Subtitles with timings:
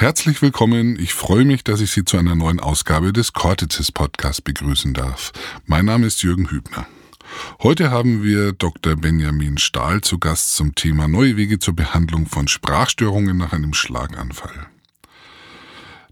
[0.00, 0.98] Herzlich willkommen.
[0.98, 5.30] Ich freue mich, dass ich Sie zu einer neuen Ausgabe des Cortices Podcast begrüßen darf.
[5.66, 6.86] Mein Name ist Jürgen Hübner.
[7.62, 8.96] Heute haben wir Dr.
[8.96, 14.68] Benjamin Stahl zu Gast zum Thema neue Wege zur Behandlung von Sprachstörungen nach einem Schlaganfall.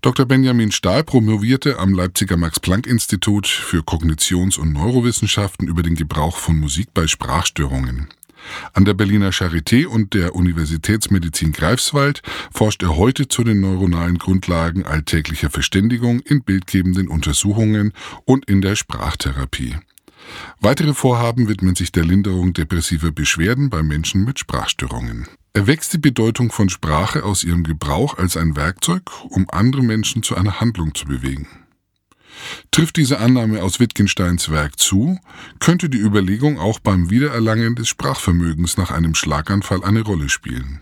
[0.03, 0.27] Dr.
[0.27, 6.93] Benjamin Stahl promovierte am Leipziger Max-Planck-Institut für Kognitions- und Neurowissenschaften über den Gebrauch von Musik
[6.93, 8.09] bei Sprachstörungen.
[8.73, 14.85] An der Berliner Charité und der Universitätsmedizin Greifswald forscht er heute zu den neuronalen Grundlagen
[14.85, 17.93] alltäglicher Verständigung in bildgebenden Untersuchungen
[18.25, 19.77] und in der Sprachtherapie.
[20.61, 25.27] Weitere Vorhaben widmen sich der Linderung depressiver Beschwerden bei Menschen mit Sprachstörungen.
[25.55, 30.37] Erwächst die Bedeutung von Sprache aus ihrem Gebrauch als ein Werkzeug, um andere Menschen zu
[30.37, 31.49] einer Handlung zu bewegen.
[32.71, 35.19] Trifft diese Annahme aus Wittgensteins Werk zu,
[35.59, 40.81] könnte die Überlegung auch beim Wiedererlangen des Sprachvermögens nach einem Schlaganfall eine Rolle spielen.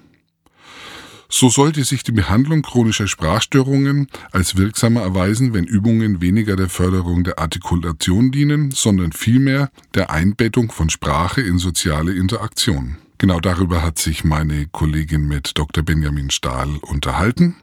[1.28, 7.24] So sollte sich die Behandlung chronischer Sprachstörungen als wirksamer erweisen, wenn Übungen weniger der Förderung
[7.24, 12.98] der Artikulation dienen, sondern vielmehr der Einbettung von Sprache in soziale Interaktion.
[13.18, 15.82] Genau darüber hat sich meine Kollegin mit Dr.
[15.82, 17.56] Benjamin Stahl unterhalten.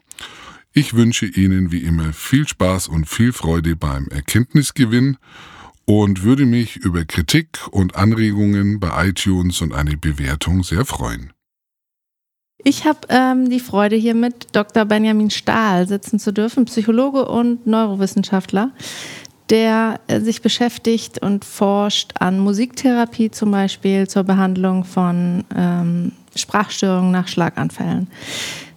[0.76, 5.18] Ich wünsche Ihnen wie immer viel Spaß und viel Freude beim Erkenntnisgewinn
[5.86, 11.32] und würde mich über Kritik und Anregungen bei iTunes und eine Bewertung sehr freuen.
[12.64, 14.86] Ich habe ähm, die Freude, hier mit Dr.
[14.86, 18.72] Benjamin Stahl sitzen zu dürfen, Psychologe und Neurowissenschaftler,
[19.52, 27.12] der äh, sich beschäftigt und forscht an Musiktherapie zum Beispiel zur Behandlung von ähm, Sprachstörungen
[27.12, 28.08] nach Schlaganfällen.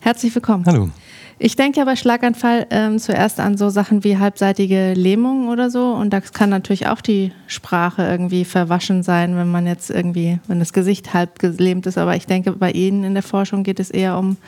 [0.01, 0.67] Herzlich willkommen.
[0.67, 0.91] Hallo.
[1.39, 5.93] Ich denke ja bei Schlaganfall ähm, zuerst an so Sachen wie halbseitige Lähmung oder so.
[5.93, 10.61] Und da kann natürlich auch die Sprache irgendwie verwaschen sein, wenn man jetzt irgendwie, wenn
[10.61, 11.99] das Gesicht halb gelähmt ist.
[11.99, 14.39] Aber ich denke, bei Ihnen in der Forschung geht es eher um,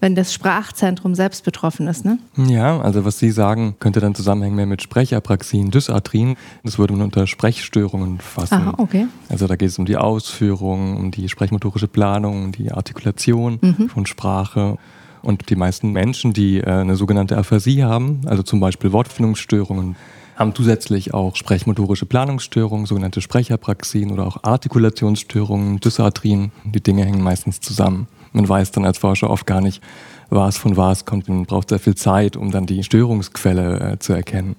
[0.00, 2.18] wenn das Sprachzentrum selbst betroffen ist, ne?
[2.36, 6.36] Ja, also was Sie sagen, könnte dann zusammenhängen mehr mit Sprechapraxien, Dysarthrien.
[6.64, 8.54] Das würde man unter Sprechstörungen fassen.
[8.54, 9.06] Aha, okay.
[9.28, 13.88] Also da geht es um die Ausführung, um die sprechmotorische Planung, um die Artikulation mhm.
[13.90, 14.78] von Sprache.
[15.22, 19.96] Und die meisten Menschen, die äh, eine sogenannte Aphasie haben, also zum Beispiel Wortfindungsstörungen,
[20.36, 26.52] haben zusätzlich auch sprechmotorische Planungsstörungen, sogenannte Sprechapraxien oder auch Artikulationsstörungen, Dysarthrien.
[26.64, 28.08] Die Dinge hängen meistens zusammen.
[28.32, 29.82] Man weiß dann als Forscher oft gar nicht,
[30.30, 31.28] was von was kommt.
[31.28, 34.56] Man braucht sehr viel Zeit, um dann die Störungsquelle äh, zu erkennen.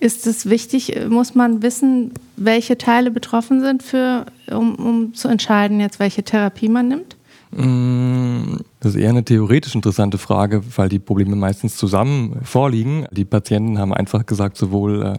[0.00, 5.80] Ist es wichtig, muss man wissen, welche Teile betroffen sind, für, um, um zu entscheiden,
[5.80, 7.15] jetzt welche Therapie man nimmt?
[7.56, 13.06] Mm, das ist eher eine theoretisch interessante Frage, weil die Probleme meistens zusammen vorliegen.
[13.10, 15.18] Die Patienten haben einfach gesagt, sowohl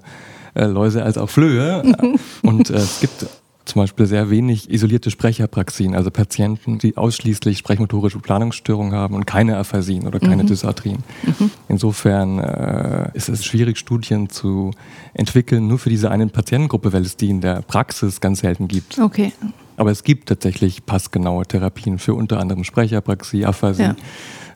[0.56, 1.84] äh, äh Läuse als auch Flöhe.
[2.44, 3.28] Und äh, es gibt
[3.66, 9.58] zum Beispiel sehr wenig isolierte Sprecherpraxien, also Patienten, die ausschließlich sprechmotorische Planungsstörungen haben und keine
[9.58, 10.48] Aphasien oder keine mhm.
[10.48, 11.04] Dysarthrien.
[11.24, 11.52] Mhm.
[11.68, 14.72] Insofern äh, ist es schwierig, Studien zu
[15.14, 19.00] entwickeln, nur für diese eine Patientengruppe, weil es die in der Praxis ganz selten gibt.
[19.00, 19.34] Okay.
[19.78, 23.84] Aber es gibt tatsächlich passgenaue Therapien für unter anderem Sprecherpraxie, Aphasie.
[23.84, 23.96] Ja.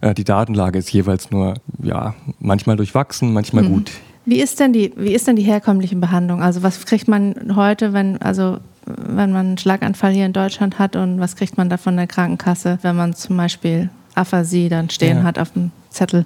[0.01, 3.69] Äh, die Datenlage ist jeweils nur ja, manchmal durchwachsen, manchmal mhm.
[3.69, 3.91] gut.
[4.25, 6.41] Wie ist denn die, wie ist denn die herkömmliche Behandlung?
[6.41, 10.95] Also was kriegt man heute, wenn, also wenn man einen Schlaganfall hier in Deutschland hat
[10.95, 15.17] und was kriegt man da von der Krankenkasse, wenn man zum Beispiel Aphasie dann stehen
[15.17, 15.23] ja.
[15.23, 16.25] hat auf dem Zettel?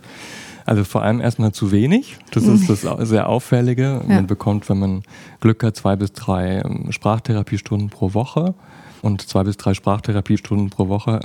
[0.65, 2.17] Also vor allem erstmal zu wenig.
[2.31, 4.01] Das ist das sehr Auffällige.
[4.07, 4.15] Ja.
[4.15, 5.03] Man bekommt, wenn man
[5.39, 8.55] Glück hat, zwei bis drei ähm, Sprachtherapiestunden pro Woche
[9.05, 11.19] und zwei bis drei Sprachtherapiestunden pro Woche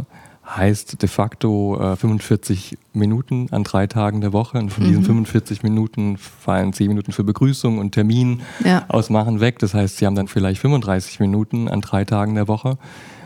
[0.47, 4.59] heißt de facto äh, 45 Minuten an drei Tagen der Woche.
[4.59, 4.89] Und von mhm.
[4.89, 8.85] diesen 45 Minuten fallen 10 Minuten für Begrüßung und Termin ja.
[8.89, 9.59] ausmachen weg.
[9.61, 12.77] Das heißt, sie haben dann vielleicht 35 Minuten an drei Tagen der Woche.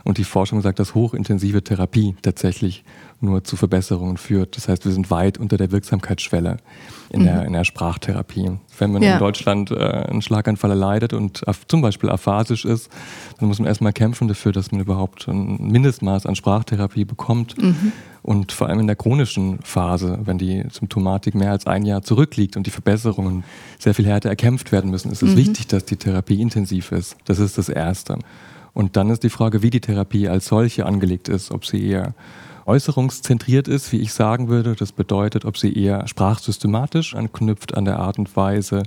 [0.05, 2.85] Und die Forschung sagt, dass hochintensive Therapie tatsächlich
[3.25, 4.57] nur zu Verbesserungen führt.
[4.57, 6.59] Das heißt, wir sind weit unter der Wirksamkeitsschwelle
[7.11, 7.25] in, mhm.
[7.25, 8.53] der, in der Sprachtherapie.
[8.79, 9.15] Wenn man ja.
[9.15, 12.91] in Deutschland äh, einen Schlaganfall erleidet und zum Beispiel aphasisch ist,
[13.39, 17.61] dann muss man erstmal kämpfen dafür, dass man überhaupt ein Mindestmaß an Sprachtherapie bekommt.
[17.61, 17.93] Mhm.
[18.23, 22.57] Und vor allem in der chronischen Phase, wenn die Symptomatik mehr als ein Jahr zurückliegt
[22.57, 23.45] und die Verbesserungen
[23.79, 25.37] sehr viel härter erkämpft werden müssen, ist es mhm.
[25.37, 27.17] wichtig, dass die Therapie intensiv ist.
[27.27, 28.19] Das ist das Erste.
[28.73, 32.15] Und dann ist die Frage, wie die Therapie als solche angelegt ist, ob sie eher
[32.67, 34.75] äußerungszentriert ist, wie ich sagen würde.
[34.75, 38.83] Das bedeutet, ob sie eher sprachsystematisch anknüpft an der Art und Weise,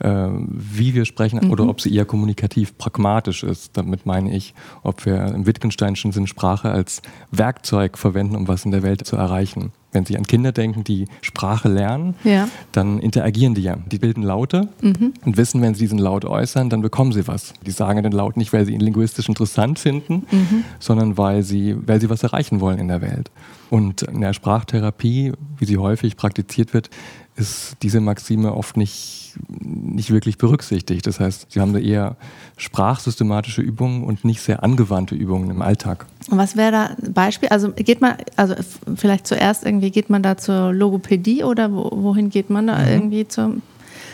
[0.00, 1.50] wie wir sprechen, mhm.
[1.50, 3.76] oder ob sie eher kommunikativ pragmatisch ist.
[3.76, 7.02] Damit meine ich, ob wir im Wittgensteinischen Sinn Sprache als
[7.32, 9.72] Werkzeug verwenden, um was in der Welt zu erreichen.
[9.90, 12.48] Wenn Sie an Kinder denken, die Sprache lernen, ja.
[12.72, 13.78] dann interagieren die ja.
[13.90, 15.14] Die bilden Laute mhm.
[15.24, 17.54] und wissen, wenn sie diesen Laut äußern, dann bekommen sie was.
[17.64, 20.64] Die sagen den Laut nicht, weil sie ihn linguistisch interessant finden, mhm.
[20.78, 23.30] sondern weil sie, weil sie was erreichen wollen in der Welt.
[23.70, 26.90] Und in der Sprachtherapie, wie sie häufig praktiziert wird,
[27.38, 31.06] ist diese Maxime oft nicht, nicht wirklich berücksichtigt.
[31.06, 32.16] Das heißt, sie haben da eher
[32.56, 36.06] sprachsystematische Übungen und nicht sehr angewandte Übungen im Alltag.
[36.30, 37.48] Und was wäre da ein Beispiel?
[37.50, 38.54] Also geht man, also
[38.96, 42.88] vielleicht zuerst irgendwie geht man da zur Logopädie oder wohin geht man da mhm.
[42.88, 43.62] irgendwie zum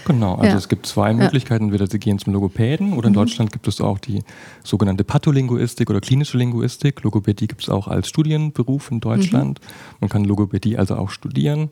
[0.06, 0.56] Genau, also ja.
[0.56, 1.64] es gibt zwei Möglichkeiten.
[1.64, 3.18] Entweder Sie gehen zum Logopäden oder in mhm.
[3.18, 4.22] Deutschland gibt es auch die
[4.62, 7.02] sogenannte Patholinguistik oder klinische Linguistik.
[7.02, 9.60] Logopädie gibt es auch als Studienberuf in Deutschland.
[9.60, 9.96] Mhm.
[10.00, 11.70] Man kann Logopädie also auch studieren.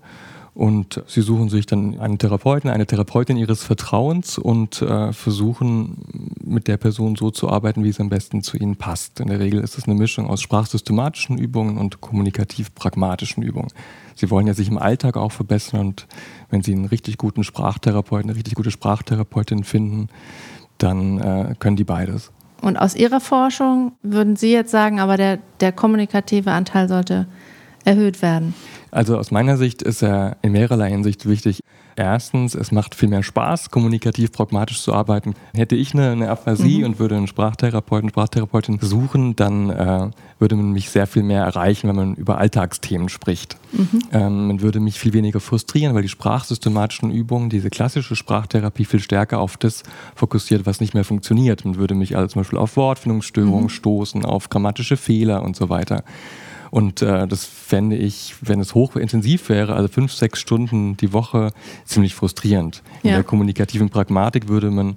[0.55, 6.69] Und sie suchen sich dann einen Therapeuten, eine Therapeutin ihres Vertrauens und äh, versuchen mit
[6.69, 9.21] der Person so zu arbeiten, wie es am besten zu ihnen passt.
[9.21, 13.69] In der Regel ist es eine Mischung aus sprachsystematischen Übungen und kommunikativ-pragmatischen Übungen.
[14.15, 16.07] Sie wollen ja sich im Alltag auch verbessern und
[16.51, 20.09] wenn Sie einen richtig guten Sprachtherapeuten, eine richtig gute Sprachtherapeutin finden,
[20.77, 22.31] dann äh, können die beides.
[22.61, 27.27] Und aus Ihrer Forschung würden Sie jetzt sagen, aber der, der kommunikative Anteil sollte
[27.85, 28.55] erhöht werden?
[28.91, 31.61] Also aus meiner Sicht ist er in mehrerlei Hinsicht wichtig.
[31.97, 35.35] Erstens, es macht viel mehr Spaß, kommunikativ pragmatisch zu arbeiten.
[35.55, 36.85] Hätte ich eine, eine Aphasie mhm.
[36.85, 41.89] und würde einen Sprachtherapeuten, Sprachtherapeutin suchen, dann äh, würde man mich sehr viel mehr erreichen,
[41.89, 43.57] wenn man über Alltagsthemen spricht.
[43.73, 44.03] Mhm.
[44.13, 49.01] Ähm, man würde mich viel weniger frustrieren, weil die sprachsystematischen Übungen, diese klassische Sprachtherapie viel
[49.01, 49.83] stärker auf das
[50.15, 51.65] fokussiert, was nicht mehr funktioniert.
[51.65, 53.71] Man würde mich also zum Beispiel auf Wortfindungsstörungen mhm.
[53.71, 56.05] stoßen, auf grammatische Fehler und so weiter.
[56.73, 61.53] Und äh, das fände ich, wenn es hochintensiv wäre, also fünf, sechs Stunden die Woche,
[61.85, 62.83] ziemlich frustrierend.
[63.03, 63.17] In ja.
[63.17, 64.97] der kommunikativen Pragmatik würde man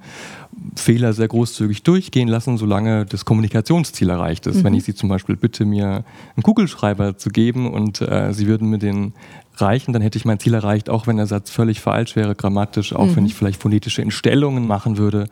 [0.76, 4.58] Fehler sehr großzügig durchgehen lassen, solange das Kommunikationsziel erreicht ist.
[4.58, 4.64] Mhm.
[4.64, 6.04] Wenn ich Sie zum Beispiel bitte, mir
[6.36, 9.14] einen Kugelschreiber zu geben und äh, Sie würden mir den
[9.58, 12.94] reichen, dann hätte ich mein Ziel erreicht, auch wenn der Satz völlig falsch wäre, grammatisch,
[12.94, 13.16] auch mhm.
[13.16, 15.28] wenn ich vielleicht phonetische Entstellungen machen würde.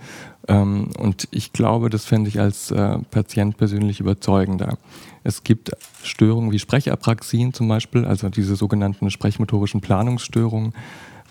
[0.47, 4.77] Ähm, und ich glaube, das fände ich als äh, Patient persönlich überzeugender.
[5.23, 5.71] Es gibt
[6.03, 10.73] Störungen wie Sprechapraxien zum Beispiel, also diese sogenannten sprechmotorischen Planungsstörungen,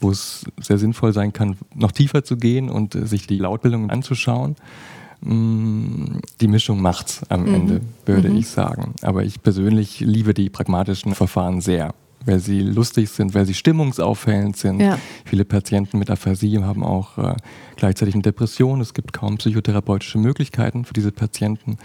[0.03, 3.91] wo es sehr sinnvoll sein kann, noch tiefer zu gehen und äh, sich die Lautbildung
[3.91, 4.57] anzuschauen.
[5.21, 7.55] Mm, die Mischung macht's am mhm.
[7.55, 8.37] Ende, würde mhm.
[8.37, 8.95] ich sagen.
[9.03, 11.95] Aber ich persönlich liebe die pragmatischen Verfahren sehr
[12.25, 14.81] weil sie lustig sind, weil sie stimmungsaufhellend sind.
[14.81, 14.99] Ja.
[15.25, 17.35] Viele Patienten mit Aphasie haben auch äh,
[17.77, 18.81] gleichzeitig eine Depression.
[18.81, 21.79] Es gibt kaum psychotherapeutische Möglichkeiten für diese Patienten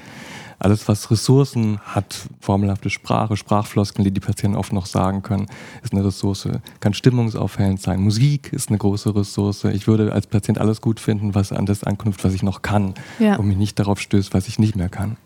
[0.60, 5.48] alles, was Ressourcen hat, formelhafte Sprache, Sprachfloskeln, die die Patienten oft noch sagen können,
[5.84, 6.50] ist eine Ressource,
[6.80, 8.00] kann stimmungsaufhellend sein.
[8.00, 9.64] Musik ist eine große Ressource.
[9.66, 12.96] Ich würde als Patient alles gut finden, was an das anknüpft, was ich noch kann
[13.20, 13.36] ja.
[13.36, 15.18] und mich nicht darauf stößt, was ich nicht mehr kann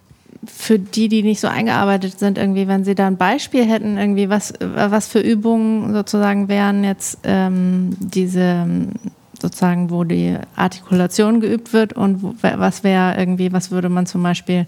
[0.45, 4.29] für die, die nicht so eingearbeitet sind, irgendwie, wenn Sie da ein Beispiel hätten, irgendwie,
[4.29, 8.65] was, was für Übungen sozusagen wären jetzt ähm, diese
[9.41, 14.21] sozusagen, wo die Artikulation geübt wird und wo, was wäre irgendwie, was würde man zum
[14.23, 14.67] Beispiel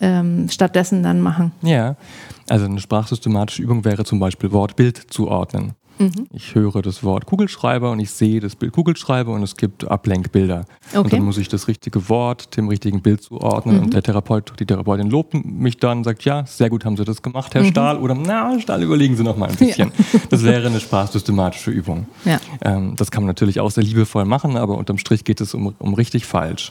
[0.00, 1.52] ähm, stattdessen dann machen.
[1.62, 1.96] Ja,
[2.48, 5.74] also eine sprachsystematische Übung wäre zum Beispiel Wort-Bild zuordnen.
[5.98, 6.28] Mhm.
[6.32, 10.64] Ich höre das Wort Kugelschreiber und ich sehe das Bild Kugelschreiber und es gibt Ablenkbilder.
[10.90, 10.98] Okay.
[10.98, 13.82] Und dann muss ich das richtige Wort dem richtigen Bild zuordnen mhm.
[13.84, 17.04] und der Therapeut, die Therapeutin lobt mich dann, und sagt, ja, sehr gut haben Sie
[17.04, 17.70] das gemacht, Herr mhm.
[17.70, 17.98] Stahl.
[17.98, 19.92] Oder, na, Stahl, überlegen Sie noch mal ein bisschen.
[20.12, 20.20] Ja.
[20.30, 22.06] Das wäre eine sprachsystematische Übung.
[22.24, 22.38] Ja.
[22.62, 25.74] Ähm, das kann man natürlich auch sehr liebevoll machen, aber unterm Strich geht es um,
[25.78, 26.70] um richtig falsch.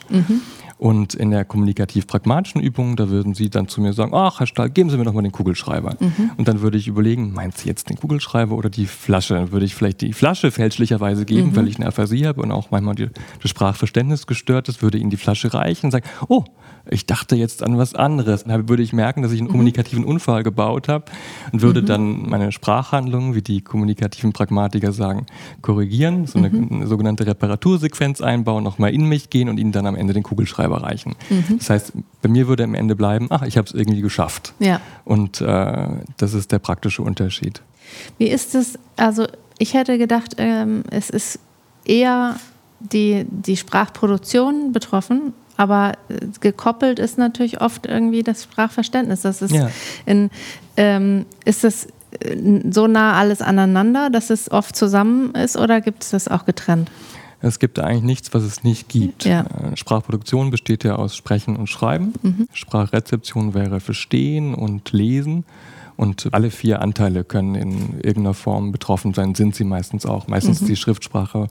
[0.78, 4.70] Und in der kommunikativ-pragmatischen Übung, da würden Sie dann zu mir sagen, ach, Herr Stahl,
[4.70, 5.96] geben Sie mir doch mal den Kugelschreiber.
[5.98, 6.30] Mhm.
[6.36, 9.34] Und dann würde ich überlegen, meint Sie jetzt den Kugelschreiber oder die Flasche?
[9.34, 11.56] Dann würde ich vielleicht die Flasche fälschlicherweise geben, mhm.
[11.56, 13.08] weil ich eine Aphasie habe und auch manchmal die,
[13.42, 16.44] das Sprachverständnis gestört ist, würde Ihnen die Flasche reichen und sagen, oh,
[16.90, 18.44] ich dachte jetzt an was anderes.
[18.44, 19.52] Dann würde ich merken, dass ich einen mhm.
[19.52, 21.06] kommunikativen Unfall gebaut habe
[21.52, 21.86] und würde mhm.
[21.86, 25.26] dann meine Sprachhandlungen, wie die kommunikativen Pragmatiker sagen,
[25.62, 26.68] korrigieren, so eine, mhm.
[26.70, 30.82] eine sogenannte Reparatursequenz einbauen, nochmal in mich gehen und ihnen dann am Ende den Kugelschreiber
[30.82, 31.14] reichen.
[31.30, 31.58] Mhm.
[31.58, 31.92] Das heißt,
[32.22, 34.54] bei mir würde am Ende bleiben, ach, ich habe es irgendwie geschafft.
[34.58, 34.80] Ja.
[35.04, 37.62] Und äh, das ist der praktische Unterschied.
[38.18, 39.26] Wie ist es, also
[39.58, 41.38] ich hätte gedacht, ähm, es ist
[41.84, 42.36] eher
[42.80, 49.22] die, die Sprachproduktion betroffen aber äh, gekoppelt ist natürlich oft irgendwie das Sprachverständnis.
[49.22, 49.68] Das ist, ja.
[50.06, 50.30] in,
[50.78, 51.88] ähm, ist das
[52.20, 52.36] äh,
[52.70, 56.90] so nah alles aneinander, dass es oft zusammen ist oder gibt es das auch getrennt?
[57.40, 59.24] Es gibt eigentlich nichts, was es nicht gibt.
[59.24, 59.42] Ja.
[59.42, 62.14] Äh, Sprachproduktion besteht ja aus Sprechen und Schreiben.
[62.22, 62.48] Mhm.
[62.52, 65.44] Sprachrezeption wäre Verstehen und Lesen.
[65.96, 70.28] Und alle vier Anteile können in irgendeiner Form betroffen sein, sind sie meistens auch.
[70.28, 70.66] Meistens mhm.
[70.66, 71.48] die Schriftsprache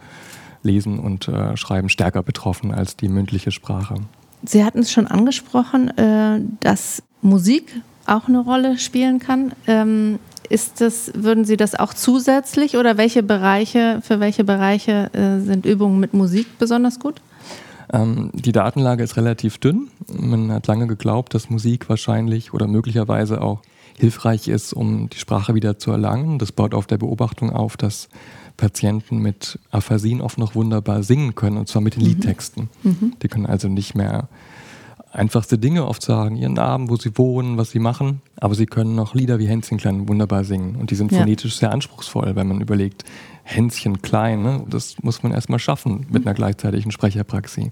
[0.67, 3.95] Lesen und äh, Schreiben stärker betroffen als die mündliche Sprache.
[4.43, 9.53] Sie hatten es schon angesprochen, äh, dass Musik auch eine Rolle spielen kann.
[9.65, 10.19] Ähm,
[10.49, 15.65] ist das, würden Sie das auch zusätzlich oder welche Bereiche, für welche Bereiche äh, sind
[15.65, 17.21] Übungen mit Musik besonders gut?
[17.91, 19.89] Ähm, die Datenlage ist relativ dünn.
[20.07, 23.61] Man hat lange geglaubt, dass Musik wahrscheinlich oder möglicherweise auch
[23.97, 26.39] hilfreich ist, um die Sprache wieder zu erlangen.
[26.39, 28.09] Das baut auf der Beobachtung auf, dass
[28.57, 32.09] Patienten mit Aphasien oft noch wunderbar singen können, und zwar mit den mhm.
[32.09, 32.69] Liedtexten.
[32.83, 33.13] Mhm.
[33.21, 34.27] Die können also nicht mehr
[35.11, 38.95] einfachste Dinge oft sagen, ihren Namen, wo sie wohnen, was sie machen, aber sie können
[38.95, 41.19] noch Lieder wie Hänschen klein wunderbar singen und die sind ja.
[41.19, 43.03] phonetisch sehr anspruchsvoll, wenn man überlegt,
[43.43, 44.63] Hänschen klein, ne?
[44.69, 47.69] das muss man erstmal schaffen mit einer gleichzeitigen Sprecherpraxis.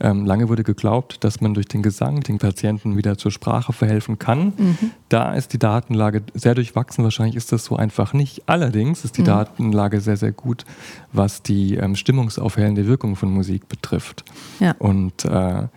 [0.00, 4.18] Ähm, lange wurde geglaubt, dass man durch den Gesang den Patienten wieder zur Sprache verhelfen
[4.18, 4.52] kann.
[4.56, 4.90] Mhm.
[5.08, 7.04] Da ist die Datenlage sehr durchwachsen.
[7.04, 8.48] Wahrscheinlich ist das so einfach nicht.
[8.48, 9.26] Allerdings ist die mhm.
[9.26, 10.64] Datenlage sehr, sehr gut,
[11.12, 14.24] was die ähm, stimmungsaufhellende Wirkung von Musik betrifft.
[14.58, 14.74] Ja.
[14.78, 15.68] Und äh,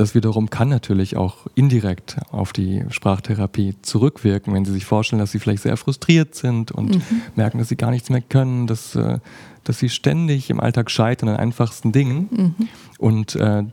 [0.00, 5.30] das wiederum kann natürlich auch indirekt auf die Sprachtherapie zurückwirken, wenn Sie sich vorstellen, dass
[5.30, 7.02] Sie vielleicht sehr frustriert sind und mhm.
[7.36, 9.18] merken, dass Sie gar nichts mehr können, dass, äh,
[9.64, 12.28] dass Sie ständig im Alltag scheitern an einfachsten Dingen.
[12.30, 12.68] Mhm.
[12.98, 13.64] Und äh,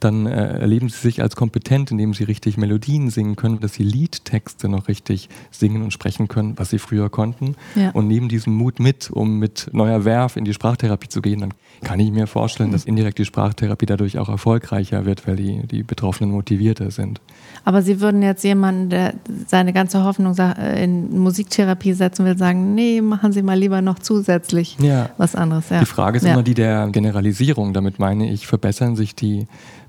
[0.00, 3.82] dann äh, erleben sie sich als kompetent, indem sie richtig Melodien singen können, dass sie
[3.82, 7.56] Liedtexte noch richtig singen und sprechen können, was sie früher konnten.
[7.74, 7.90] Ja.
[7.90, 11.40] Und nehmen diesen Mut mit, um mit neuer Werf in die Sprachtherapie zu gehen.
[11.40, 15.66] Dann kann ich mir vorstellen, dass indirekt die Sprachtherapie dadurch auch erfolgreicher wird, weil die,
[15.66, 17.20] die Betroffenen motivierter sind.
[17.64, 19.14] Aber Sie würden jetzt jemanden, der
[19.46, 20.34] seine ganze Hoffnung
[20.76, 25.10] in Musiktherapie setzen will, sagen, nee, machen Sie mal lieber noch zusätzlich ja.
[25.16, 25.68] was anderes.
[25.70, 25.80] Ja.
[25.80, 27.72] Die Frage ist immer die der Generalisierung.
[27.72, 29.46] Damit meine ich, verbessern sich die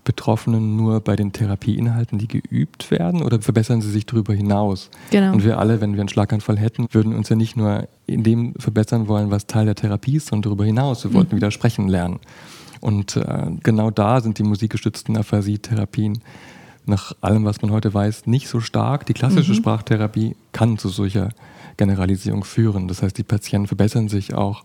[0.08, 4.90] Betroffenen nur bei den Therapieinhalten, die geübt werden, oder verbessern sie sich darüber hinaus?
[5.12, 5.34] Genau.
[5.34, 8.54] Und wir alle, wenn wir einen Schlaganfall hätten, würden uns ja nicht nur in dem
[8.58, 11.04] verbessern wollen, was Teil der Therapie ist, sondern darüber hinaus.
[11.04, 11.40] Wir wollten mhm.
[11.40, 12.22] wieder sprechen lernen.
[12.80, 16.20] Und äh, genau da sind die musikgestützten Aphasie-Therapien
[16.86, 19.06] nach allem, was man heute weiß, nicht so stark.
[19.08, 19.58] Die klassische mhm.
[19.58, 21.30] Sprachtherapie kann zu solcher
[21.76, 22.88] Generalisierung führen.
[22.88, 24.64] Das heißt, die Patienten verbessern sich auch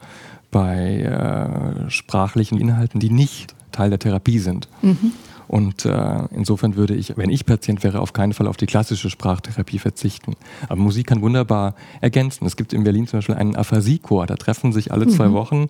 [0.52, 4.68] bei äh, sprachlichen Inhalten, die nicht Teil der Therapie sind.
[4.82, 5.12] Mhm.
[5.52, 9.10] Und äh, insofern würde ich, wenn ich Patient wäre, auf keinen Fall auf die klassische
[9.10, 10.32] Sprachtherapie verzichten.
[10.66, 12.46] Aber Musik kann wunderbar ergänzen.
[12.46, 14.26] Es gibt in Berlin zum Beispiel einen Aphasie-Chor.
[14.26, 15.34] Da treffen sich alle zwei mhm.
[15.34, 15.66] Wochen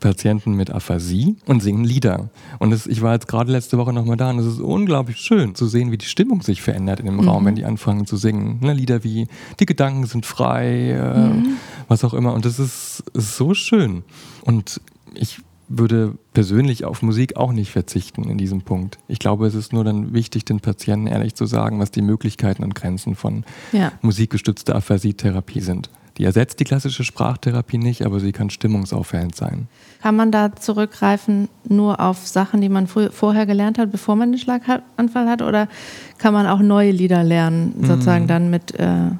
[0.00, 2.30] Patienten mit Aphasie und singen Lieder.
[2.60, 5.54] Und das, ich war jetzt gerade letzte Woche nochmal da und es ist unglaublich schön
[5.54, 7.28] zu sehen, wie die Stimmung sich verändert in dem mhm.
[7.28, 8.60] Raum, wenn die anfangen zu singen.
[8.62, 9.28] Ne, Lieder wie
[9.60, 11.58] Die Gedanken sind frei, äh, mhm.
[11.88, 12.32] was auch immer.
[12.32, 14.02] Und das ist, ist so schön.
[14.46, 14.80] Und
[15.12, 18.98] ich würde persönlich auf Musik auch nicht verzichten in diesem Punkt.
[19.08, 22.62] Ich glaube, es ist nur dann wichtig, den Patienten ehrlich zu sagen, was die Möglichkeiten
[22.62, 23.92] und Grenzen von ja.
[24.02, 25.90] musikgestützter Aphasietherapie sind.
[26.18, 29.68] Die ersetzt die klassische Sprachtherapie nicht, aber sie kann stimmungsaufhellend sein.
[30.00, 34.38] Kann man da zurückgreifen nur auf Sachen, die man vorher gelernt hat, bevor man den
[34.38, 35.42] Schlaganfall hat?
[35.42, 35.68] Oder
[36.16, 38.28] kann man auch neue Lieder lernen, sozusagen mhm.
[38.28, 39.10] dann mit äh,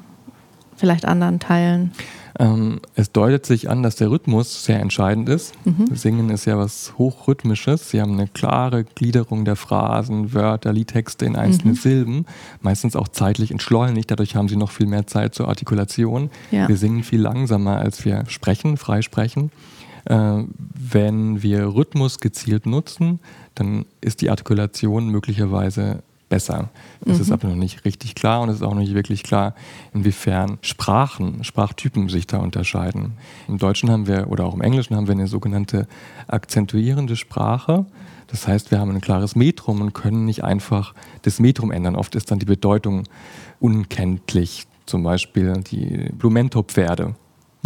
[0.75, 1.91] vielleicht anderen Teilen?
[2.39, 5.53] Ähm, es deutet sich an, dass der Rhythmus sehr entscheidend ist.
[5.65, 5.95] Mhm.
[5.95, 7.89] Singen ist ja was Hochrhythmisches.
[7.89, 11.77] Sie haben eine klare Gliederung der Phrasen, Wörter, Liedtexte in einzelne mhm.
[11.77, 12.25] Silben,
[12.61, 14.11] meistens auch zeitlich entschleunigt.
[14.11, 16.29] Dadurch haben sie noch viel mehr Zeit zur Artikulation.
[16.51, 16.67] Ja.
[16.67, 19.51] Wir singen viel langsamer, als wir sprechen, frei sprechen.
[20.05, 20.43] Äh,
[20.75, 23.19] wenn wir Rhythmus gezielt nutzen,
[23.55, 26.69] dann ist die Artikulation möglicherweise besser.
[27.01, 27.21] Es mhm.
[27.21, 29.55] ist aber noch nicht richtig klar und es ist auch noch nicht wirklich klar,
[29.93, 33.13] inwiefern Sprachen, Sprachtypen sich da unterscheiden.
[33.47, 35.87] Im Deutschen haben wir oder auch im Englischen haben wir eine sogenannte
[36.27, 37.85] akzentuierende Sprache.
[38.27, 41.95] Das heißt, wir haben ein klares Metrum und können nicht einfach das Metrum ändern.
[41.95, 43.03] Oft ist dann die Bedeutung
[43.59, 44.65] unkenntlich.
[44.85, 47.15] Zum Beispiel die Blumentopferde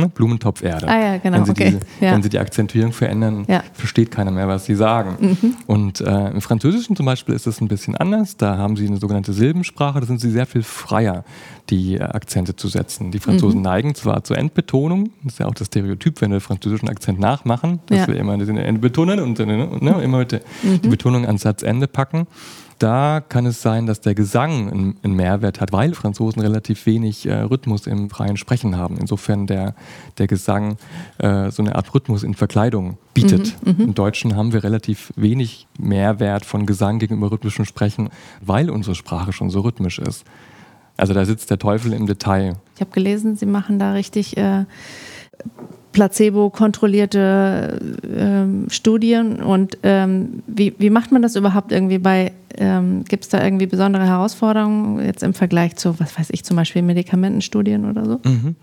[0.01, 0.87] ne, Blumentopferde.
[0.87, 1.37] Ah ja, genau.
[1.37, 1.65] Wenn sie, okay.
[1.71, 2.13] diese, ja.
[2.13, 3.63] wenn sie die Akzentuierung verändern, ja.
[3.73, 5.15] versteht keiner mehr, was sie sagen.
[5.19, 5.55] Mhm.
[5.67, 8.37] Und äh, im Französischen zum Beispiel ist es ein bisschen anders.
[8.37, 9.99] Da haben sie eine sogenannte Silbensprache.
[9.99, 11.23] Da sind sie sehr viel freier,
[11.69, 13.11] die äh, Akzente zu setzen.
[13.11, 13.65] Die Franzosen mhm.
[13.65, 15.11] neigen zwar zur Endbetonung.
[15.23, 18.07] Das ist ja auch das Stereotyp, wenn wir den französischen Akzent nachmachen, dass ja.
[18.07, 20.81] wir immer den Ende betonen und ne, immer mit der, mhm.
[20.81, 22.27] die Betonung ans Satzende packen
[22.81, 27.41] da kann es sein, dass der Gesang einen Mehrwert hat, weil Franzosen relativ wenig äh,
[27.41, 28.97] Rhythmus im freien Sprechen haben.
[28.97, 29.75] Insofern der,
[30.17, 30.77] der Gesang
[31.19, 33.55] äh, so eine Art Rhythmus in Verkleidung bietet.
[33.63, 38.09] Mhm, mhm, Im Deutschen haben wir relativ wenig Mehrwert von Gesang gegenüber rhythmischem Sprechen,
[38.41, 40.25] weil unsere Sprache schon so rhythmisch ist.
[40.97, 42.55] Also da sitzt der Teufel im Detail.
[42.75, 44.65] Ich habe gelesen, Sie machen da richtig äh,
[45.91, 47.79] placebo-kontrollierte
[48.15, 53.29] ähm, Studien und ähm, wie, wie macht man das überhaupt irgendwie bei, ähm, gibt es
[53.29, 58.05] da irgendwie besondere Herausforderungen jetzt im Vergleich zu, was weiß ich, zum Beispiel Medikamentenstudien oder
[58.05, 58.19] so?
[58.23, 58.55] Mhm.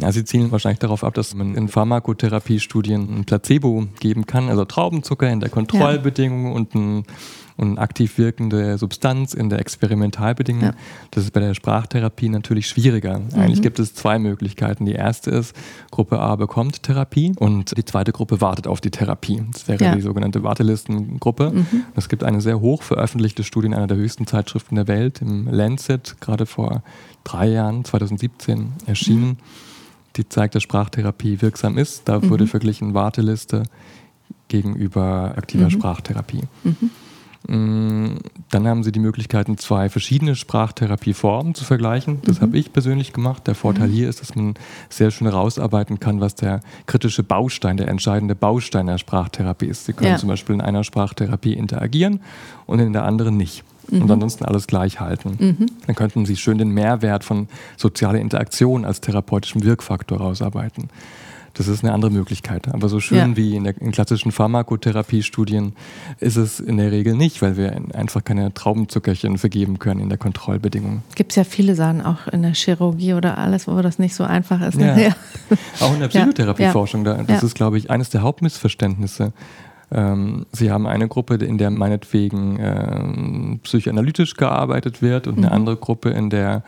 [0.00, 4.64] Ja, sie zielen wahrscheinlich darauf ab, dass man in Pharmakotherapiestudien ein Placebo geben kann, also
[4.64, 6.52] Traubenzucker in der Kontrollbedingung ja.
[6.52, 7.04] und ein
[7.60, 10.62] und aktiv wirkende Substanz in der Experimentalbedingung.
[10.62, 10.74] Ja.
[11.10, 13.18] Das ist bei der Sprachtherapie natürlich schwieriger.
[13.18, 13.38] Mhm.
[13.38, 14.86] Eigentlich gibt es zwei Möglichkeiten.
[14.86, 15.54] Die erste ist,
[15.90, 19.42] Gruppe A bekommt Therapie und die zweite Gruppe wartet auf die Therapie.
[19.52, 19.94] Das wäre ja.
[19.94, 21.50] die sogenannte Wartelistengruppe.
[21.50, 21.84] Mhm.
[21.94, 25.46] Es gibt eine sehr hoch veröffentlichte Studie in einer der höchsten Zeitschriften der Welt, im
[25.46, 26.82] Lancet, gerade vor
[27.24, 29.28] drei Jahren, 2017 erschienen.
[29.28, 29.36] Mhm.
[30.20, 32.02] Die zeigt, dass Sprachtherapie wirksam ist.
[32.06, 32.48] Da wurde mhm.
[32.48, 33.62] verglichen Warteliste
[34.48, 35.70] gegenüber aktiver mhm.
[35.70, 36.42] Sprachtherapie.
[36.62, 36.90] Mhm.
[37.48, 38.18] Mm,
[38.50, 42.20] dann haben sie die Möglichkeiten, zwei verschiedene Sprachtherapieformen zu vergleichen.
[42.26, 42.42] Das mhm.
[42.42, 43.46] habe ich persönlich gemacht.
[43.46, 43.92] Der Vorteil mhm.
[43.92, 44.56] hier ist, dass man
[44.90, 49.86] sehr schön herausarbeiten kann, was der kritische Baustein, der entscheidende Baustein der Sprachtherapie ist.
[49.86, 50.18] Sie können ja.
[50.18, 52.20] zum Beispiel in einer Sprachtherapie interagieren
[52.66, 53.64] und in der anderen nicht.
[53.90, 54.02] Mhm.
[54.02, 55.36] Und ansonsten alles gleich halten.
[55.38, 55.66] Mhm.
[55.86, 60.88] Dann könnten Sie schön den Mehrwert von sozialer Interaktion als therapeutischem Wirkfaktor herausarbeiten.
[61.54, 62.72] Das ist eine andere Möglichkeit.
[62.72, 63.36] Aber so schön ja.
[63.36, 65.74] wie in, der, in klassischen Pharmakotherapiestudien
[66.20, 70.18] ist es in der Regel nicht, weil wir einfach keine Traubenzuckerchen vergeben können in der
[70.18, 71.02] Kontrollbedingung.
[71.16, 74.24] Gibt es ja viele Sachen, auch in der Chirurgie oder alles, wo das nicht so
[74.24, 74.78] einfach ist.
[74.78, 75.02] Ne?
[75.02, 75.10] Ja.
[75.50, 75.56] Ja.
[75.86, 77.02] Auch in der Psychotherapieforschung.
[77.02, 79.32] Da, das ist, glaube ich, eines der Hauptmissverständnisse.
[79.92, 85.44] Ähm, Sie haben eine Gruppe, in der meinetwegen ähm, psychoanalytisch gearbeitet wird und mhm.
[85.44, 86.62] eine andere Gruppe, in der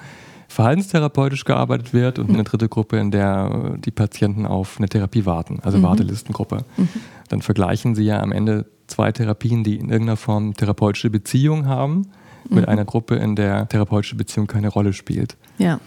[0.48, 5.60] verhaltenstherapeutisch gearbeitet wird und eine dritte Gruppe, in der die Patienten auf eine Therapie warten,
[5.62, 5.84] also mhm.
[5.84, 6.64] Wartelistengruppe.
[6.76, 6.88] Mhm.
[7.30, 12.08] Dann vergleichen sie ja am Ende zwei Therapien, die in irgendeiner Form therapeutische Beziehung haben,
[12.50, 12.68] mit mhm.
[12.68, 15.36] einer Gruppe, in der therapeutische Beziehung keine Rolle spielt.
[15.56, 15.80] Ja.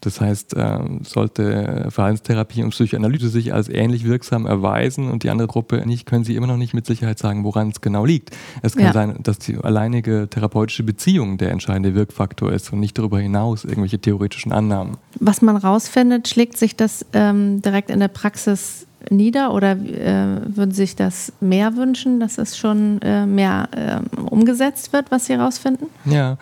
[0.00, 5.48] Das heißt, ähm, sollte Verhaltenstherapie und Psychoanalyse sich als ähnlich wirksam erweisen und die andere
[5.48, 8.30] Gruppe nicht, können Sie immer noch nicht mit Sicherheit sagen, woran es genau liegt.
[8.62, 8.92] Es kann ja.
[8.92, 13.98] sein, dass die alleinige therapeutische Beziehung der entscheidende Wirkfaktor ist und nicht darüber hinaus irgendwelche
[13.98, 14.96] theoretischen Annahmen.
[15.18, 20.70] Was man rausfindet, schlägt sich das ähm, direkt in der Praxis nieder oder äh, würden
[20.70, 25.34] Sie sich das mehr wünschen, dass es schon äh, mehr äh, umgesetzt wird, was Sie
[25.34, 25.86] herausfinden?
[26.04, 26.36] Ja.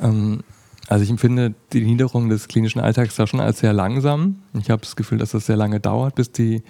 [0.00, 0.42] Ähm,
[0.88, 4.36] also ich empfinde die Niederung des klinischen Alltags da schon als sehr langsam.
[4.58, 6.62] Ich habe das Gefühl, dass das sehr lange dauert, bis die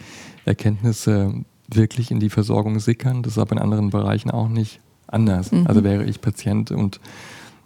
[0.45, 3.23] Erkenntnisse wirklich in die Versorgung sickern.
[3.23, 5.53] Das ist aber in anderen Bereichen auch nicht anders.
[5.53, 5.67] Mhm.
[5.67, 7.01] Also wäre ich Patient und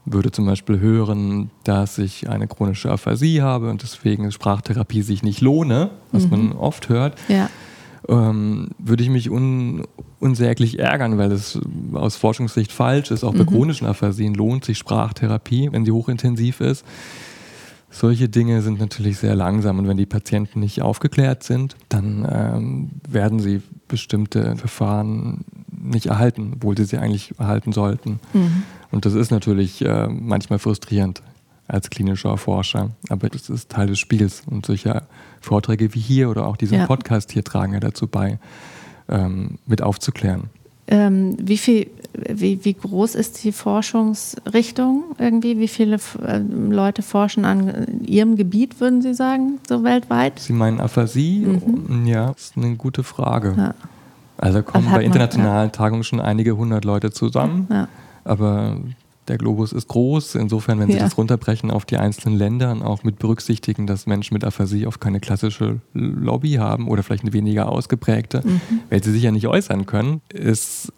[0.05, 5.41] würde zum Beispiel hören, dass ich eine chronische Aphasie habe und deswegen Sprachtherapie sich nicht
[5.41, 6.31] lohne, was mhm.
[6.31, 7.19] man oft hört.
[7.29, 7.49] Ja
[8.09, 9.85] ähm, würde ich mich un,
[10.19, 11.59] unsäglich ärgern, weil das
[11.93, 13.25] aus Forschungssicht falsch ist.
[13.25, 13.49] Auch bei mhm.
[13.49, 16.85] chronischen Aphasien lohnt sich Sprachtherapie, wenn sie hochintensiv ist.
[17.93, 22.91] Solche Dinge sind natürlich sehr langsam und wenn die Patienten nicht aufgeklärt sind, dann ähm,
[23.09, 25.45] werden sie bestimmte Verfahren
[25.83, 28.21] nicht erhalten, obwohl sie sie eigentlich erhalten sollten.
[28.33, 28.63] Mhm.
[28.93, 31.23] Und das ist natürlich äh, manchmal frustrierend
[31.73, 32.91] als klinischer Forscher.
[33.09, 34.43] Aber das ist Teil des Spiels.
[34.47, 35.03] Und solche
[35.41, 36.87] Vorträge wie hier oder auch dieser ja.
[36.87, 38.39] Podcast hier tragen ja dazu bei,
[39.09, 40.51] ähm, mit aufzuklären.
[40.87, 45.59] Ähm, wie, viel, wie, wie groß ist die Forschungsrichtung irgendwie?
[45.61, 50.41] Wie viele äh, Leute forschen an Ihrem Gebiet, würden Sie sagen, so weltweit?
[50.41, 51.47] Sie meinen Aphasie?
[51.47, 52.07] Mhm.
[52.07, 53.55] Ja, das ist eine gute Frage.
[53.57, 53.75] Ja.
[54.37, 55.73] Also kommen bei internationalen ja.
[55.73, 57.69] Tagungen schon einige hundert Leute zusammen.
[57.71, 57.89] Ja.
[58.25, 58.79] Aber
[59.31, 60.35] der Globus ist groß.
[60.35, 61.05] Insofern, wenn Sie ja.
[61.05, 65.01] das runterbrechen auf die einzelnen Länder und auch mit berücksichtigen, dass Menschen mit Aphasie oft
[65.01, 68.61] keine klassische Lobby haben oder vielleicht eine weniger ausgeprägte, mhm.
[68.91, 70.93] weil sie sich ja nicht äußern können, ist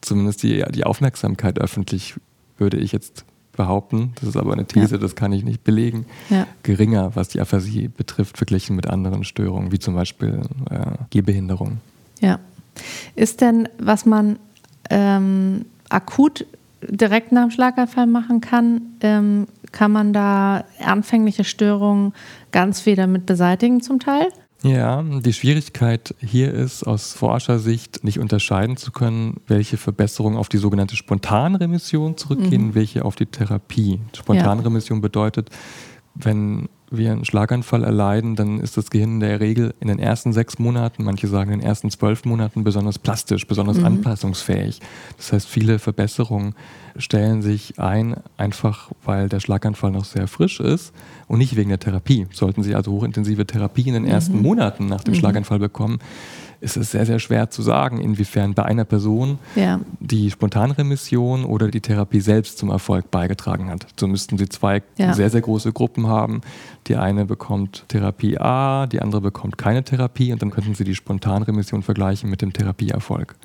[0.00, 2.14] zumindest die, die Aufmerksamkeit öffentlich,
[2.56, 3.24] würde ich jetzt
[3.58, 5.00] behaupten, das ist aber eine These, ja.
[5.00, 6.46] das kann ich nicht belegen, ja.
[6.62, 11.78] geringer, was die Aphasie betrifft, verglichen mit anderen Störungen, wie zum Beispiel äh, Gehbehinderung.
[12.20, 12.38] Ja.
[13.16, 14.38] Ist denn, was man
[14.90, 16.46] ähm, akut
[16.82, 22.12] direkt nach dem Schlaganfall machen kann, ähm, kann man da anfängliche Störungen
[22.52, 24.28] ganz wieder mit beseitigen zum Teil?
[24.62, 30.56] Ja, die Schwierigkeit hier ist, aus Forschersicht nicht unterscheiden zu können, welche Verbesserungen auf die
[30.56, 32.74] sogenannte Spontanremission zurückgehen, mhm.
[32.74, 34.00] welche auf die Therapie.
[34.16, 35.02] Spontanremission ja.
[35.02, 35.50] bedeutet,
[36.14, 40.32] wenn wir einen Schlaganfall erleiden, dann ist das Gehirn in der Regel in den ersten
[40.32, 43.84] sechs Monaten, manche sagen in den ersten zwölf Monaten besonders plastisch, besonders mhm.
[43.84, 44.80] anpassungsfähig.
[45.16, 46.54] Das heißt, viele Verbesserungen
[46.96, 50.92] stellen sich ein, einfach weil der Schlaganfall noch sehr frisch ist
[51.26, 52.26] und nicht wegen der Therapie.
[52.32, 54.42] Sollten Sie also hochintensive Therapie in den ersten mhm.
[54.42, 55.18] Monaten nach dem mhm.
[55.18, 55.98] Schlaganfall bekommen,
[56.60, 59.80] ist es sehr, sehr schwer zu sagen, inwiefern bei einer Person ja.
[60.00, 63.86] die Spontanremission oder die Therapie selbst zum Erfolg beigetragen hat.
[63.98, 65.14] So müssten Sie zwei ja.
[65.14, 66.40] sehr, sehr große Gruppen haben.
[66.88, 70.94] Die eine bekommt Therapie A, die andere bekommt keine Therapie und dann könnten Sie die
[70.94, 73.36] Spontanremission vergleichen mit dem Therapieerfolg.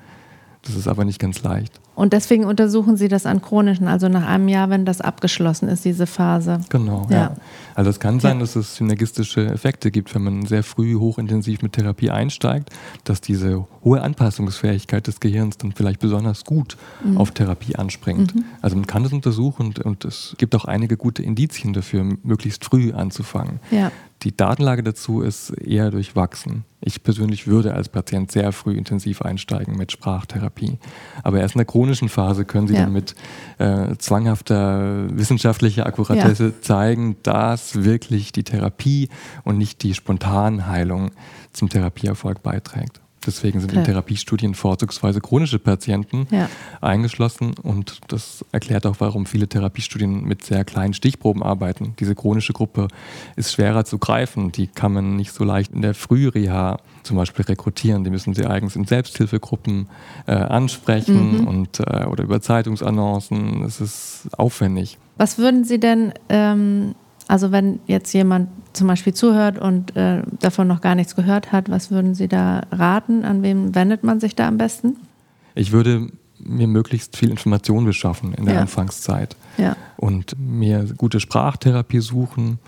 [0.64, 1.80] Das ist aber nicht ganz leicht.
[1.94, 5.84] Und deswegen untersuchen Sie das an chronischen, also nach einem Jahr, wenn das abgeschlossen ist,
[5.84, 6.60] diese Phase.
[6.70, 7.16] Genau, ja.
[7.16, 7.36] ja.
[7.74, 8.40] Also es kann sein, ja.
[8.40, 12.70] dass es synergistische Effekte gibt, wenn man sehr früh hochintensiv mit Therapie einsteigt,
[13.04, 17.16] dass diese hohe Anpassungsfähigkeit des Gehirns dann vielleicht besonders gut mhm.
[17.16, 18.34] auf Therapie anspringt.
[18.34, 18.44] Mhm.
[18.60, 22.64] Also man kann das untersuchen und, und, es gibt auch einige gute Indizien dafür, möglichst
[22.64, 23.60] früh anzufangen.
[23.70, 23.92] Ja.
[24.24, 26.64] Die Datenlage dazu ist eher durchwachsen.
[26.80, 30.78] Ich persönlich würde als Patient sehr früh intensiv einsteigen mit Sprachtherapie.
[31.22, 32.82] Aber erst in der chronischen Phase können Sie ja.
[32.82, 33.14] dann mit
[33.58, 36.60] äh, zwanghafter wissenschaftlicher Akkuratesse ja.
[36.62, 39.10] zeigen, dass wirklich die Therapie
[39.44, 41.10] und nicht die Spontanheilung
[41.52, 43.03] zum Therapieerfolg beiträgt.
[43.26, 43.80] Deswegen sind okay.
[43.80, 46.48] in Therapiestudien vorzugsweise chronische Patienten ja.
[46.80, 51.94] eingeschlossen und das erklärt auch, warum viele Therapiestudien mit sehr kleinen Stichproben arbeiten.
[51.98, 52.88] Diese chronische Gruppe
[53.36, 57.44] ist schwerer zu greifen, die kann man nicht so leicht in der Frühreha zum Beispiel
[57.44, 58.04] rekrutieren.
[58.04, 59.88] Die müssen sie eigens in Selbsthilfegruppen
[60.26, 61.46] äh, ansprechen mhm.
[61.46, 63.62] und, äh, oder über Zeitungsannoncen.
[63.64, 64.98] Es ist aufwendig.
[65.16, 66.94] Was würden Sie denn ähm
[67.26, 71.70] also wenn jetzt jemand zum Beispiel zuhört und äh, davon noch gar nichts gehört hat,
[71.70, 73.24] was würden Sie da raten?
[73.24, 74.96] An wem wendet man sich da am besten?
[75.54, 76.08] Ich würde
[76.38, 78.60] mir möglichst viel Information beschaffen in der ja.
[78.60, 79.76] Anfangszeit ja.
[79.96, 82.58] und mir gute Sprachtherapie suchen.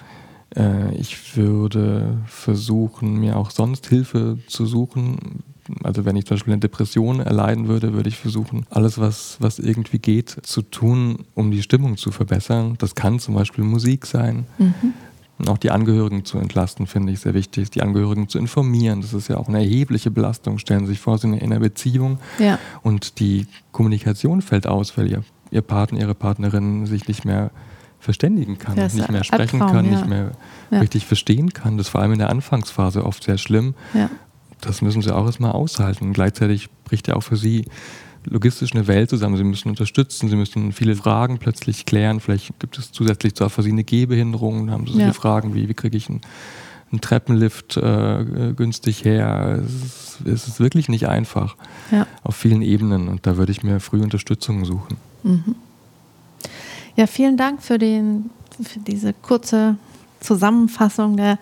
[0.56, 5.42] Äh, ich würde versuchen, mir auch sonst Hilfe zu suchen,
[5.82, 9.58] also wenn ich zum Beispiel eine Depression erleiden würde, würde ich versuchen, alles, was, was
[9.58, 12.76] irgendwie geht, zu tun, um die Stimmung zu verbessern.
[12.78, 14.46] Das kann zum Beispiel Musik sein.
[14.58, 14.94] Mhm.
[15.38, 17.70] Und auch die Angehörigen zu entlasten, finde ich sehr wichtig.
[17.70, 20.58] Die Angehörigen zu informieren, das ist ja auch eine erhebliche Belastung.
[20.58, 22.58] Stellen Sie sich vor, Sie sind in einer Beziehung ja.
[22.82, 27.50] und die Kommunikation fällt aus, weil Ihr, Ihr Partner, Ihre Partnerin sich nicht mehr
[28.00, 29.90] verständigen kann, nicht mehr sprechen Albtraum, kann, ja.
[29.90, 30.32] nicht mehr
[30.70, 30.78] ja.
[30.78, 31.76] richtig verstehen kann.
[31.76, 33.74] Das ist vor allem in der Anfangsphase oft sehr schlimm.
[33.92, 34.08] Ja
[34.66, 36.06] das müssen sie auch erstmal aushalten.
[36.06, 37.66] Und gleichzeitig bricht ja auch für sie
[38.24, 39.36] logistisch eine Welt zusammen.
[39.36, 42.20] Sie müssen unterstützen, sie müssen viele Fragen plötzlich klären.
[42.20, 45.12] Vielleicht gibt es zusätzlich zwar für sie eine Gehbehinderung, dann haben sie ja.
[45.12, 46.20] Fragen wie, wie kriege ich einen,
[46.90, 49.62] einen Treppenlift äh, günstig her?
[49.64, 51.56] Es ist, es ist, wirklich nicht einfach
[51.92, 52.06] ja.
[52.24, 54.96] auf vielen Ebenen und da würde ich mir früh Unterstützung suchen.
[55.22, 55.54] Mhm.
[56.96, 58.30] Ja, vielen Dank für, den,
[58.62, 59.76] für diese kurze
[60.20, 61.38] Zusammenfassung der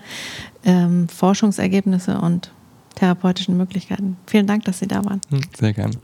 [0.65, 2.51] ähm, Forschungsergebnisse und
[2.95, 4.17] therapeutischen Möglichkeiten.
[4.27, 5.21] Vielen Dank, dass Sie da waren.
[5.31, 5.95] Hm, sehr gerne.